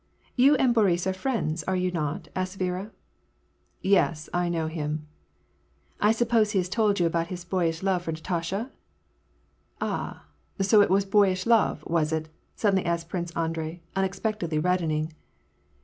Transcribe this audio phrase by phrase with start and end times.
[0.35, 2.89] "You and Boris are friends, are you not?" asked Viera."
[3.97, 5.05] Yes, I know him.""
[6.01, 8.71] I suppose he has told you about his boyish love for Na tasha?"
[9.79, 10.25] "Ah,
[10.59, 15.13] so it was a boyish love, was it?" suddenly asked Prince Andrei, unexpectedly reddening.